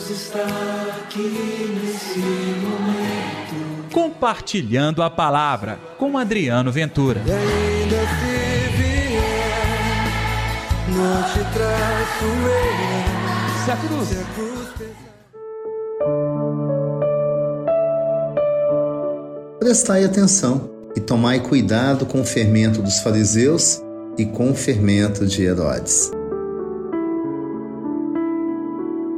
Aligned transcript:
Deus 0.00 0.10
está 0.10 0.46
aqui 1.02 1.78
nesse 1.82 2.18
momento. 2.18 3.92
Compartilhando 3.92 5.02
a 5.02 5.10
palavra 5.10 5.78
com 5.98 6.16
Adriano 6.16 6.72
Ventura. 6.72 7.20
E 7.26 7.30
ainda 7.30 7.96
se 7.96 8.68
vier, 8.78 9.18
não 10.88 11.22
te 11.24 11.40
traço 11.52 12.24
eu. 12.24 13.64
Se 13.64 13.70
a 13.70 13.76
cruz. 13.76 14.08
Se 14.08 14.18
a 14.18 14.24
cruz. 14.34 14.50
Prestai 19.58 20.04
atenção 20.04 20.70
e 20.96 21.00
tomai 21.00 21.40
cuidado 21.40 22.06
com 22.06 22.22
o 22.22 22.24
fermento 22.24 22.80
dos 22.80 23.00
fariseus 23.00 23.82
e 24.16 24.24
com 24.24 24.50
o 24.50 24.54
fermento 24.54 25.26
de 25.26 25.42
Herodes. 25.42 26.10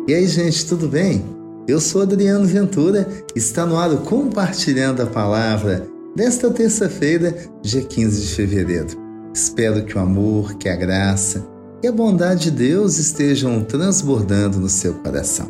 E 0.09 0.12
aí, 0.12 0.27
gente, 0.27 0.66
tudo 0.66 0.89
bem? 0.89 1.25
Eu 1.68 1.80
sou 1.80 2.03
Adriano 2.03 2.45
Ventura, 2.45 3.08
está 3.36 3.64
no 3.64 3.77
ar 3.77 3.96
Compartilhando 3.99 5.00
a 5.00 5.07
Palavra 5.07 5.86
desta 6.17 6.50
terça-feira, 6.50 7.36
dia 7.63 7.82
15 7.82 8.21
de 8.21 8.35
fevereiro. 8.35 8.89
Espero 9.32 9.85
que 9.85 9.96
o 9.96 10.00
amor, 10.00 10.54
que 10.54 10.68
a 10.68 10.75
graça 10.75 11.46
e 11.85 11.86
a 11.86 11.93
bondade 11.93 12.50
de 12.50 12.50
Deus 12.50 12.99
estejam 12.99 13.63
transbordando 13.63 14.58
no 14.58 14.68
seu 14.68 14.94
coração. 14.94 15.49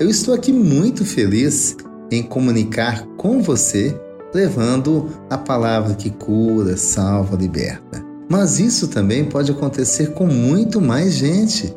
Eu 0.00 0.10
estou 0.10 0.34
aqui 0.34 0.52
muito 0.52 1.04
feliz 1.04 1.76
em 2.10 2.24
comunicar 2.24 3.06
com 3.16 3.40
você, 3.40 3.96
levando 4.34 5.10
a 5.30 5.38
palavra 5.38 5.94
que 5.94 6.10
cura, 6.10 6.76
salva, 6.76 7.36
liberta. 7.36 8.04
Mas 8.28 8.58
isso 8.58 8.88
também 8.88 9.24
pode 9.24 9.52
acontecer 9.52 10.10
com 10.10 10.26
muito 10.26 10.80
mais 10.80 11.14
gente. 11.14 11.72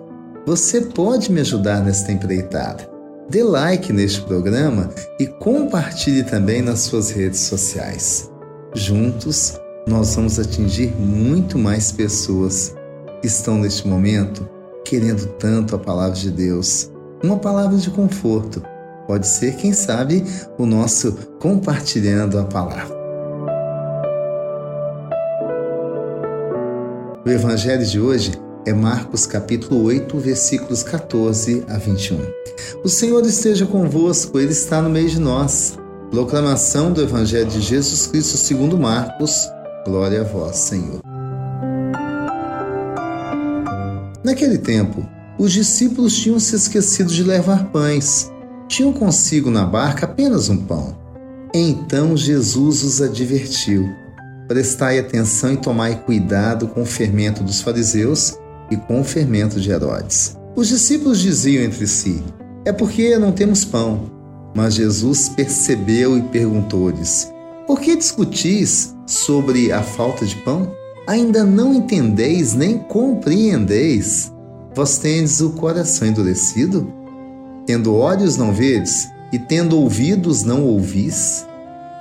Você 0.46 0.82
pode 0.82 1.32
me 1.32 1.42
ajudar 1.42 1.84
nesta 1.84 2.12
empreitada. 2.12 2.90
Dê 3.30 3.44
like 3.44 3.94
neste 3.94 4.22
programa 4.22 4.90
e 5.20 5.28
compartilhe 5.28 6.24
também 6.24 6.62
nas 6.62 6.80
suas 6.80 7.12
redes 7.12 7.42
sociais. 7.42 8.32
Juntos, 8.74 9.60
nós 9.88 10.16
vamos 10.16 10.40
atingir 10.40 10.96
muito 10.96 11.58
mais 11.58 11.92
pessoas 11.92 12.74
que 13.22 13.28
estão 13.28 13.60
neste 13.60 13.88
momento 13.88 14.48
querendo 14.86 15.28
tanto 15.38 15.76
a 15.76 15.80
palavra 15.80 16.16
de 16.16 16.32
Deus. 16.32 16.90
Uma 17.24 17.38
palavra 17.38 17.78
de 17.78 17.92
conforto. 17.92 18.64
Pode 19.06 19.28
ser, 19.28 19.56
quem 19.56 19.74
sabe, 19.74 20.24
o 20.58 20.66
nosso 20.66 21.12
compartilhando 21.40 22.40
a 22.40 22.46
palavra. 22.46 22.98
O 27.24 27.30
evangelho 27.30 27.86
de 27.86 28.00
hoje 28.00 28.32
é 28.66 28.74
Marcos 28.74 29.26
capítulo 29.26 29.84
8, 29.84 30.18
versículos 30.18 30.84
14 30.84 31.64
a 31.70 31.78
21. 31.78 32.20
O 32.84 32.90
Senhor 32.90 33.26
esteja 33.26 33.66
convosco, 33.66 34.40
Ele 34.40 34.52
está 34.52 34.82
no 34.82 34.90
meio 34.90 35.10
de 35.10 35.20
nós. 35.20 35.78
Proclamação 36.12 36.92
do 36.92 37.02
Evangelho 37.02 37.48
de 37.48 37.62
Jesus 37.62 38.08
Cristo 38.08 38.38
segundo 38.38 38.78
Marcos. 38.78 39.48
Glória 39.86 40.22
a 40.22 40.24
vós, 40.24 40.58
Senhor. 40.58 41.00
Naquele 44.24 44.58
tempo, 44.58 45.08
os 45.38 45.54
discípulos 45.54 46.18
tinham 46.18 46.40
se 46.40 46.56
esquecido 46.56 47.14
de 47.14 47.24
levar 47.24 47.72
pães. 47.72 48.32
Tinham 48.68 48.92
consigo 48.92 49.50
na 49.50 49.66
barca 49.66 50.06
apenas 50.06 50.50
um 50.50 50.58
pão. 50.58 50.98
Então 51.54 52.16
Jesus 52.16 52.84
os 52.84 53.02
advertiu: 53.02 53.90
Prestai 54.48 55.00
atenção 55.00 55.54
e 55.54 55.58
tomai 55.58 56.04
cuidado 56.04 56.68
com 56.68 56.82
o 56.82 56.86
fermento 56.86 57.42
dos 57.42 57.62
fariseus 57.62 58.38
e 58.70 58.78
com 58.78 59.02
o 59.02 59.04
fermento 59.04 59.60
de 59.60 59.72
Herodes. 59.72 60.38
Os 60.56 60.68
discípulos 60.68 61.20
diziam 61.20 61.64
entre 61.64 61.88
si: 61.88 62.24
É 62.66 62.72
porque 62.72 63.18
não 63.18 63.32
temos 63.32 63.66
pão. 63.66 64.18
Mas 64.56 64.74
Jesus 64.74 65.30
percebeu 65.30 66.18
e 66.18 66.22
perguntou-lhes: 66.24 67.32
Por 67.68 67.80
que 67.80 67.96
discutis 67.96 68.96
sobre 69.06 69.72
a 69.72 69.82
falta 69.82 70.26
de 70.26 70.36
pão? 70.38 70.72
Ainda 71.08 71.44
não 71.44 71.74
entendeis 71.74 72.54
nem 72.54 72.78
compreendeis? 72.78 74.32
Vós 74.76 74.98
tendes 74.98 75.42
o 75.42 75.52
coração 75.52 76.08
endurecido? 76.08 76.92
Tendo 77.66 77.96
olhos 77.96 78.38
não 78.38 78.54
vedes, 78.54 79.08
e 79.32 79.38
tendo 79.38 79.78
ouvidos 79.78 80.44
não 80.44 80.64
ouvis? 80.64 81.46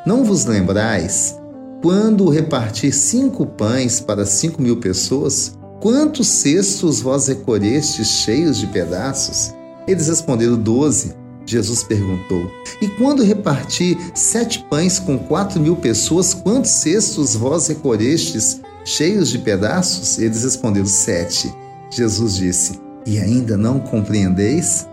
Não 0.06 0.24
vos 0.24 0.46
lembrais, 0.46 1.38
quando 1.82 2.28
reparti 2.28 2.90
cinco 2.90 3.44
pães 3.44 4.00
para 4.00 4.24
cinco 4.24 4.60
mil 4.60 4.78
pessoas, 4.78 5.57
Quantos 5.80 6.26
cestos 6.26 7.00
vós 7.00 7.28
recolhestes 7.28 8.08
cheios 8.08 8.58
de 8.58 8.66
pedaços? 8.66 9.54
Eles 9.86 10.08
responderam: 10.08 10.56
Doze. 10.56 11.14
Jesus 11.46 11.82
perguntou: 11.82 12.50
E 12.82 12.88
quando 12.88 13.22
reparti 13.22 13.96
sete 14.14 14.64
pães 14.68 14.98
com 14.98 15.18
quatro 15.18 15.60
mil 15.60 15.76
pessoas, 15.76 16.34
quantos 16.34 16.70
cestos 16.72 17.34
vós 17.34 17.68
recolhestes 17.68 18.60
cheios 18.84 19.30
de 19.30 19.38
pedaços? 19.38 20.18
Eles 20.18 20.42
responderam: 20.42 20.86
Sete. 20.86 21.52
Jesus 21.90 22.34
disse: 22.36 22.78
E 23.06 23.18
ainda 23.18 23.56
não 23.56 23.78
compreendeis? 23.78 24.86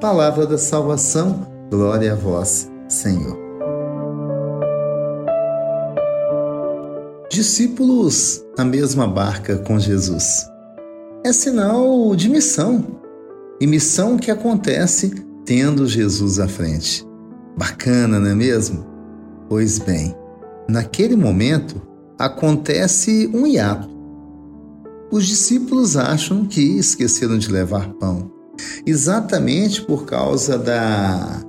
Palavra 0.00 0.46
da 0.46 0.58
salvação, 0.58 1.46
glória 1.70 2.12
a 2.12 2.16
vós, 2.16 2.68
Senhor. 2.88 3.41
Discípulos 7.32 8.44
na 8.58 8.62
mesma 8.62 9.08
barca 9.08 9.56
com 9.56 9.78
Jesus. 9.78 10.46
É 11.24 11.32
sinal 11.32 12.14
de 12.14 12.28
missão. 12.28 13.00
E 13.58 13.66
missão 13.66 14.18
que 14.18 14.30
acontece 14.30 15.08
tendo 15.42 15.86
Jesus 15.86 16.38
à 16.38 16.46
frente. 16.46 17.02
Bacana, 17.56 18.20
não 18.20 18.28
é 18.28 18.34
mesmo? 18.34 18.84
Pois 19.48 19.78
bem, 19.78 20.14
naquele 20.68 21.16
momento 21.16 21.80
acontece 22.18 23.30
um 23.32 23.46
hiato. 23.46 23.88
Os 25.10 25.26
discípulos 25.26 25.96
acham 25.96 26.44
que 26.44 26.60
esqueceram 26.60 27.38
de 27.38 27.50
levar 27.50 27.94
pão, 27.94 28.30
exatamente 28.84 29.80
por 29.80 30.04
causa 30.04 30.58
da 30.58 31.40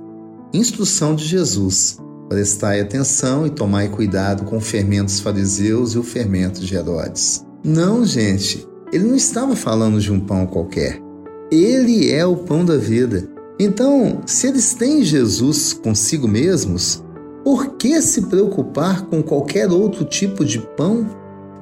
instrução 0.50 1.14
de 1.14 1.26
Jesus 1.26 1.98
Prestai 2.34 2.80
atenção 2.80 3.46
e 3.46 3.50
tomai 3.50 3.88
cuidado 3.88 4.42
com 4.42 4.56
o 4.56 4.60
fermento 4.60 5.04
dos 5.04 5.20
fariseus 5.20 5.92
e 5.92 5.98
o 5.98 6.02
fermento 6.02 6.58
de 6.58 6.74
Herodes. 6.74 7.46
Não, 7.64 8.04
gente, 8.04 8.66
ele 8.92 9.04
não 9.04 9.14
estava 9.14 9.54
falando 9.54 10.00
de 10.00 10.12
um 10.12 10.18
pão 10.18 10.44
qualquer. 10.44 11.00
Ele 11.48 12.10
é 12.10 12.26
o 12.26 12.38
pão 12.38 12.64
da 12.64 12.76
vida. 12.76 13.28
Então, 13.56 14.20
se 14.26 14.48
eles 14.48 14.74
têm 14.74 15.04
Jesus 15.04 15.72
consigo 15.74 16.26
mesmos, 16.26 17.04
por 17.44 17.76
que 17.76 18.02
se 18.02 18.22
preocupar 18.22 19.02
com 19.02 19.22
qualquer 19.22 19.70
outro 19.70 20.04
tipo 20.04 20.44
de 20.44 20.58
pão? 20.58 21.08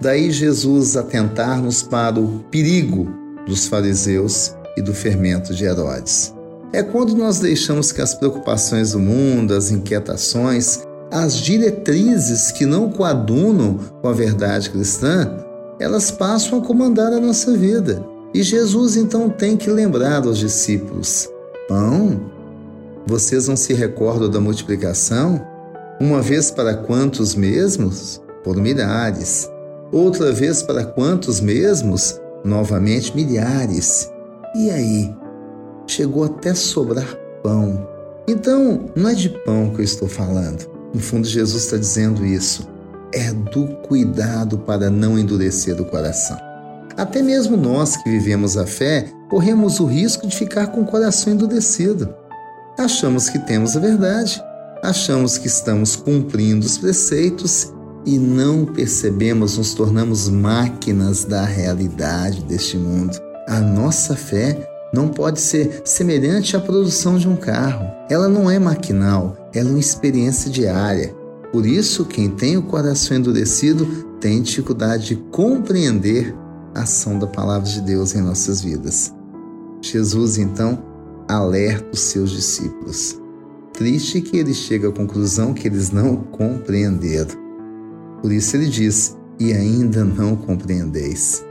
Daí 0.00 0.30
Jesus 0.30 0.96
atentar-nos 0.96 1.82
para 1.82 2.18
o 2.18 2.38
perigo 2.50 3.12
dos 3.46 3.66
fariseus 3.66 4.56
e 4.74 4.80
do 4.80 4.94
fermento 4.94 5.54
de 5.54 5.66
Herodes 5.66 6.32
é 6.72 6.82
quando 6.82 7.14
nós 7.14 7.38
deixamos 7.38 7.92
que 7.92 8.00
as 8.00 8.14
preocupações 8.14 8.92
do 8.92 8.98
mundo, 8.98 9.54
as 9.54 9.70
inquietações, 9.70 10.80
as 11.10 11.36
diretrizes 11.36 12.50
que 12.50 12.64
não 12.64 12.90
coadunam 12.90 13.78
com 14.00 14.08
a 14.08 14.12
verdade 14.12 14.70
cristã, 14.70 15.44
elas 15.78 16.10
passam 16.10 16.58
a 16.58 16.62
comandar 16.62 17.12
a 17.12 17.20
nossa 17.20 17.54
vida. 17.56 18.02
E 18.32 18.42
Jesus 18.42 18.96
então 18.96 19.28
tem 19.28 19.56
que 19.56 19.70
lembrar 19.70 20.26
aos 20.26 20.38
discípulos: 20.38 21.28
pão? 21.68 22.20
Vocês 23.06 23.48
não 23.48 23.56
se 23.56 23.74
recordam 23.74 24.30
da 24.30 24.40
multiplicação? 24.40 25.44
Uma 26.00 26.22
vez 26.22 26.50
para 26.50 26.74
quantos 26.74 27.34
mesmos? 27.34 28.22
Por 28.42 28.56
milhares. 28.56 29.50
Outra 29.92 30.32
vez 30.32 30.62
para 30.62 30.84
quantos 30.84 31.40
mesmos? 31.40 32.18
Novamente 32.44 33.14
milhares. 33.14 34.10
E 34.54 34.70
aí? 34.70 35.21
Chegou 35.92 36.24
até 36.24 36.54
sobrar 36.54 37.16
pão. 37.42 37.86
Então, 38.26 38.90
não 38.94 39.10
é 39.10 39.14
de 39.14 39.28
pão 39.28 39.70
que 39.70 39.80
eu 39.80 39.84
estou 39.84 40.08
falando. 40.08 40.66
No 40.94 41.00
fundo, 41.00 41.26
Jesus 41.26 41.64
está 41.64 41.76
dizendo 41.76 42.24
isso. 42.24 42.68
É 43.12 43.32
do 43.32 43.66
cuidado 43.88 44.58
para 44.58 44.90
não 44.90 45.18
endurecer 45.18 45.80
o 45.80 45.84
coração. 45.84 46.38
Até 46.96 47.22
mesmo 47.22 47.56
nós 47.56 47.96
que 47.96 48.10
vivemos 48.10 48.56
a 48.56 48.66
fé 48.66 49.06
corremos 49.28 49.80
o 49.80 49.86
risco 49.86 50.26
de 50.26 50.36
ficar 50.36 50.68
com 50.68 50.82
o 50.82 50.86
coração 50.86 51.32
endurecido. 51.32 52.14
Achamos 52.78 53.28
que 53.28 53.38
temos 53.38 53.76
a 53.76 53.80
verdade, 53.80 54.42
achamos 54.82 55.36
que 55.36 55.46
estamos 55.46 55.96
cumprindo 55.96 56.64
os 56.64 56.78
preceitos 56.78 57.72
e 58.04 58.18
não 58.18 58.64
percebemos, 58.64 59.58
nos 59.58 59.74
tornamos 59.74 60.28
máquinas 60.28 61.24
da 61.24 61.44
realidade 61.44 62.42
deste 62.44 62.76
mundo. 62.76 63.18
A 63.46 63.60
nossa 63.60 64.16
fé 64.16 64.71
não 64.92 65.08
pode 65.08 65.40
ser 65.40 65.82
semelhante 65.84 66.56
à 66.56 66.60
produção 66.60 67.16
de 67.16 67.28
um 67.28 67.36
carro. 67.36 67.86
Ela 68.10 68.28
não 68.28 68.50
é 68.50 68.58
maquinal, 68.58 69.36
ela 69.54 69.68
é 69.68 69.72
uma 69.72 69.78
experiência 69.78 70.50
diária. 70.50 71.14
Por 71.50 71.66
isso, 71.66 72.04
quem 72.04 72.30
tem 72.30 72.56
o 72.56 72.62
coração 72.62 73.16
endurecido 73.16 73.86
tem 74.20 74.42
dificuldade 74.42 75.06
de 75.08 75.16
compreender 75.16 76.34
a 76.74 76.82
ação 76.82 77.18
da 77.18 77.26
palavra 77.26 77.68
de 77.68 77.80
Deus 77.80 78.14
em 78.14 78.20
nossas 78.20 78.60
vidas. 78.60 79.12
Jesus, 79.80 80.38
então, 80.38 80.82
alerta 81.28 81.88
os 81.92 82.00
seus 82.00 82.30
discípulos. 82.30 83.20
Triste 83.72 84.20
que 84.20 84.36
ele 84.36 84.54
chega 84.54 84.88
à 84.88 84.92
conclusão 84.92 85.54
que 85.54 85.66
eles 85.66 85.90
não 85.90 86.16
compreenderam. 86.16 87.40
Por 88.20 88.30
isso 88.30 88.56
ele 88.56 88.68
diz: 88.68 89.16
E 89.40 89.52
ainda 89.52 90.04
não 90.04 90.36
compreendeis. 90.36 91.44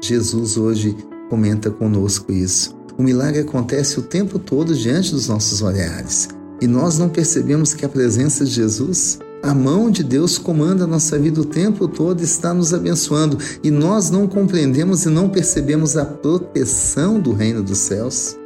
Jesus 0.00 0.56
hoje 0.56 0.96
comenta 1.28 1.70
conosco 1.70 2.32
isso. 2.32 2.76
O 2.98 3.02
milagre 3.02 3.40
acontece 3.40 3.98
o 3.98 4.02
tempo 4.02 4.38
todo 4.38 4.74
diante 4.74 5.12
dos 5.12 5.28
nossos 5.28 5.62
olhares 5.62 6.28
e 6.62 6.66
nós 6.68 6.96
não 6.96 7.08
percebemos 7.08 7.74
que 7.74 7.84
a 7.84 7.88
presença 7.88 8.44
de 8.44 8.52
Jesus, 8.52 9.18
a 9.42 9.52
mão 9.52 9.90
de 9.90 10.04
Deus 10.04 10.38
comanda 10.38 10.84
a 10.84 10.86
nossa 10.86 11.18
vida 11.18 11.40
o 11.40 11.44
tempo 11.44 11.88
todo, 11.88 12.22
está 12.22 12.54
nos 12.54 12.72
abençoando 12.72 13.36
e 13.64 13.70
nós 13.70 14.10
não 14.10 14.28
compreendemos 14.28 15.04
e 15.04 15.08
não 15.08 15.28
percebemos 15.28 15.96
a 15.96 16.04
proteção 16.04 17.18
do 17.18 17.32
reino 17.32 17.64
dos 17.64 17.78
céus. 17.78 18.36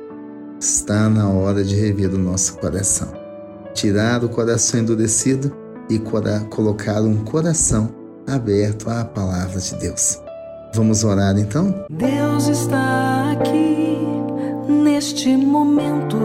Está 0.59 1.11
na 1.11 1.29
hora 1.29 1.63
de 1.63 1.75
rever 1.75 2.15
o 2.15 2.19
nosso 2.19 2.57
coração, 2.57 3.13
tirar 3.75 4.25
o 4.25 4.31
coração 4.31 4.81
endurecido 4.81 5.53
e 5.91 6.01
colocar 6.49 7.03
um 7.03 7.17
coração 7.17 7.91
aberto 8.27 8.89
à 8.89 9.05
palavra 9.05 9.61
de 9.61 9.75
Deus. 9.77 10.26
Vamos 10.77 11.05
orar 11.05 11.39
então? 11.39 11.87
Deus 11.89 12.49
está 12.49 13.33
aqui 13.33 13.97
neste 14.69 15.35
momento. 15.35 16.19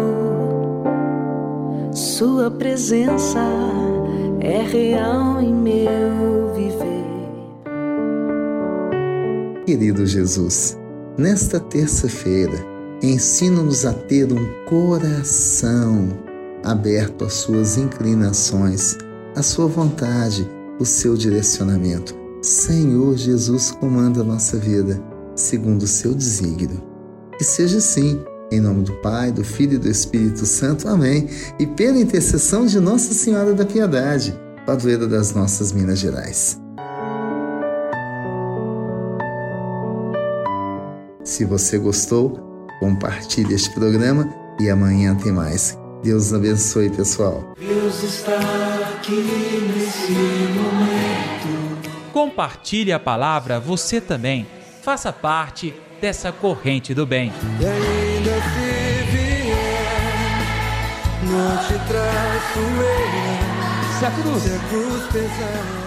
Sua 1.94 2.52
presença 2.52 3.40
é 4.42 4.62
real 4.62 5.42
em 5.42 5.54
meu 5.54 6.54
viver. 6.54 6.84
Querido 9.66 10.06
Jesus, 10.06 10.78
nesta 11.18 11.58
terça-feira, 11.58 12.60
ensina-nos 13.02 13.86
a 13.86 13.94
ter 13.94 14.34
um 14.34 14.66
coração 14.66 16.10
aberto 16.62 17.24
às 17.24 17.36
suas 17.36 17.78
inclinações, 17.78 18.98
à 19.34 19.42
sua 19.42 19.68
vontade, 19.68 20.46
o 20.78 20.86
seu 20.86 21.16
direcionamento. 21.16 22.21
Senhor 22.42 23.16
Jesus 23.18 23.70
comanda 23.70 24.22
a 24.22 24.24
nossa 24.24 24.58
vida 24.58 25.02
segundo 25.36 25.84
o 25.84 25.88
seu 25.88 26.14
desígnio. 26.14 26.82
Que 27.38 27.44
seja 27.44 27.78
assim, 27.78 28.20
em 28.52 28.60
nome 28.60 28.84
do 28.84 28.94
Pai, 28.96 29.32
do 29.32 29.44
Filho 29.44 29.76
e 29.76 29.78
do 29.78 29.88
Espírito 29.88 30.46
Santo. 30.46 30.88
Amém. 30.88 31.30
E 31.60 31.68
pela 31.68 32.00
intercessão 32.00 32.66
de 32.66 32.80
Nossa 32.80 33.14
Senhora 33.14 33.54
da 33.54 33.64
Piedade, 33.64 34.36
padroeira 34.66 35.08
das 35.08 35.34
nossas 35.34 35.72
Minas 35.72 36.00
Gerais. 36.00 36.60
Se 41.24 41.46
você 41.46 41.78
gostou, 41.78 42.40
compartilhe 42.80 43.54
este 43.54 43.72
programa 43.74 44.28
e 44.60 44.70
amanhã 44.70 45.16
tem 45.16 45.32
mais. 45.32 45.78
Deus 46.04 46.34
abençoe, 46.34 46.90
pessoal. 46.90 47.54
Deus 47.60 48.04
está 48.04 48.40
aqui 48.98 49.22
nesse 49.76 50.12
momento. 50.12 51.91
Compartilhe 52.12 52.92
a 52.92 53.00
palavra 53.00 53.60
você 53.60 54.02
também. 54.02 54.46
Faça 54.82 55.14
parte 55.14 55.74
dessa 56.02 56.32
corrente 56.32 56.94
do 56.94 57.06
bem. 57.06 57.32
E 57.60 57.66
ainda 57.66 58.42
se 58.42 59.12
vier, 59.12 59.52
não 61.24 61.58
te 61.58 61.74
traço 61.88 62.60
eu. 62.60 64.00
Se 64.00 64.06
a 64.06 64.12
cruz, 64.12 64.44
Se 64.44 64.54
a 64.54 64.60
cruz 64.70 65.04
pesar. 65.12 65.81